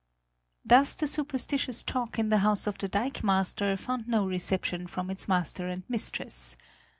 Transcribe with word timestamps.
Thus 0.65 0.95
the 0.95 1.05
superstitious 1.05 1.83
talk 1.83 2.17
in 2.17 2.29
the 2.29 2.39
house 2.39 2.65
of 2.65 2.79
the 2.79 2.87
dikemaster 2.89 3.77
found 3.77 4.07
no 4.07 4.25
reception 4.25 4.87
from 4.87 5.11
its 5.11 5.27
master 5.27 5.67
and 5.67 5.83
mistress. 5.87 6.57